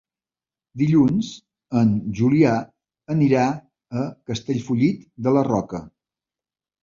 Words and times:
Dilluns 0.81 1.27
en 1.81 1.89
Julià 2.19 2.53
anirà 3.15 3.43
a 4.03 4.05
Castellfollit 4.31 5.03
de 5.27 5.35
la 5.39 5.45
Roca. 5.51 5.83